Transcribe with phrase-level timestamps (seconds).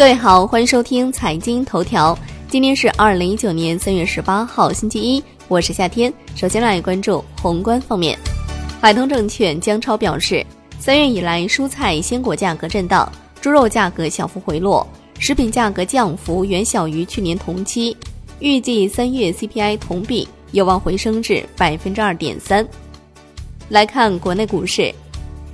[0.00, 2.18] 各位好，欢迎收听财经头条。
[2.48, 6.10] 今天是二零一九年三月十八号，星期一，我是夏天。
[6.34, 8.18] 首先来关注宏观方面，
[8.80, 10.42] 海通证券姜超表示，
[10.78, 14.86] 三月以来，蔬菜鲜果价格震荡，猪肉价格小幅回落，
[15.18, 17.94] 食品价格降幅远小于去年同期。
[18.38, 22.66] 预计三月 CPI 同比有望回升至百分之二点三。
[23.68, 24.90] 来看国内股市，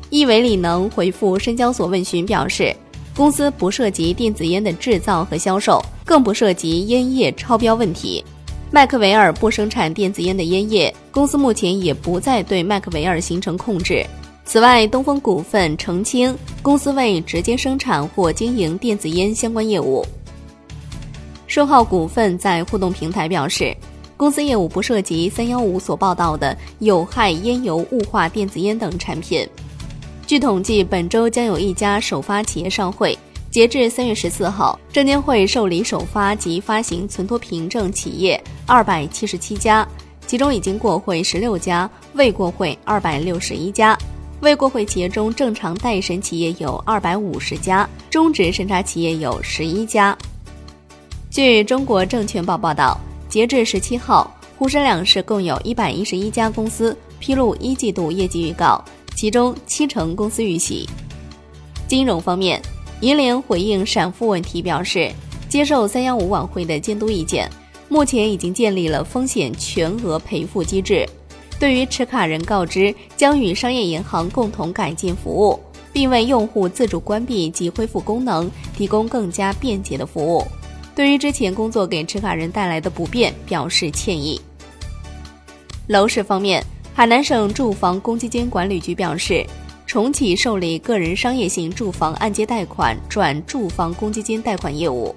[0.09, 2.73] 亿维理能回复深交所问询表示。
[3.17, 8.23] 公司不涉及电子烟的制造和销售，更不涉及烟叶超标问题。
[8.71, 14.05] 麦克维尔不生产电子烟的烟叶，公司目前也不再对麦克维尔形成控制。
[14.45, 20.05] 此外，东风股份澄清，公司未直接生产或经营电子烟相关业务。
[21.47, 23.75] 顺浩股份在互动平台表示，
[24.15, 29.49] 公司业务不涉及三幺五所报道的有害烟油雾化电子烟等产品。
[30.27, 33.17] 据统计，本周将有一家首发企业上会。
[33.49, 39.87] 截至三月十四号，证监会受理首发及发行存托凭证企业二百七十七家，
[40.27, 43.97] 其中已经过会十六家，未过会二百六十一家。
[44.41, 50.17] 未过会企业中，正常待审企业有二百五十家，终止审查企业有十一家。
[51.31, 54.29] 据中国证券报报道，截至十七号，
[54.59, 58.85] 沪深两市共有一百一十一家公司披露一季度业绩预告。
[59.17, 60.87] 其中七成公司预喜。
[61.89, 62.61] 金融方面，
[63.01, 65.11] 银联回应闪付问题表示，
[65.49, 67.51] 接受三幺五晚会的监督意见，
[67.89, 71.09] 目前已经建立了风险全额赔付机制。
[71.59, 75.59] 对于持卡人告知将与商业银行共同改进服务，
[75.95, 80.47] 并为用户自主关闭及恢复功能提供更加便捷的服务。
[80.95, 84.39] 对于之前工作给持卡人带来的不便，表示歉意。
[85.87, 86.63] 楼市方面。
[86.97, 89.47] 海南省住房公积金管理局表示，
[89.87, 95.15] 重启受理个人商业性住房按揭贷款转住房公积金贷款业务。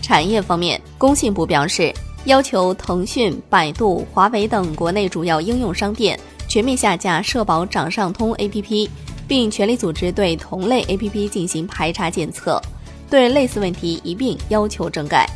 [0.00, 1.92] 产业方面，工信部表示，
[2.26, 6.16] 要求腾讯、百度、华为等国内主要应用商店
[6.46, 8.88] 全面下架社保掌上通 APP，
[9.26, 12.62] 并全力组织对同类 APP 进行排查检测，
[13.10, 15.28] 对类似问题一并要求整改。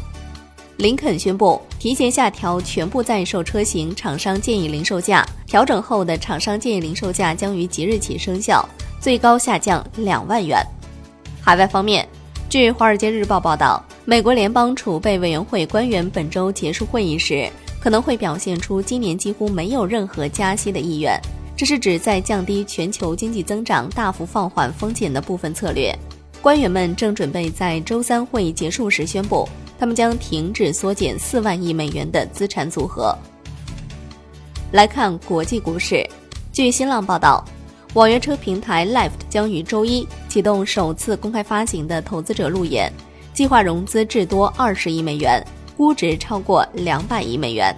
[0.82, 10.60] 林肯宣布提前下调全部在售车型厂商建议零售价，调整后的厂商建议零售价将于即日起生效，最高下降两万元。
[11.40, 12.04] 海外方面，
[12.48, 17.48] 据《华尔街日报》报道，美国联邦储备委员会官员本周结束会议时，
[17.80, 21.16] 可能会表现出今年几乎没有任何加息的意愿，
[21.56, 25.96] 这是指在降低全球经济增长大幅放缓风险的部分策略。
[26.40, 29.48] 官员们正准备在周三会议结束时宣布。
[29.82, 33.12] 他们将停止缩减四万亿美元的资产组合。
[34.70, 36.08] 来看国际股市，
[36.52, 37.44] 据新浪报道，
[37.94, 42.92] 网约车平台 Lyft 将于周一启动首次公开发行的投资者路演，
[43.34, 45.44] 计划融资至多二十亿美元，
[45.76, 47.74] 估值超过两百亿美元。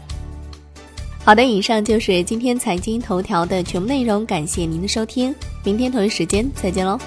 [1.25, 7.01] 好的，以上就是今天财经头条的全部内容，感谢您的收听，明天同一时间再见喽。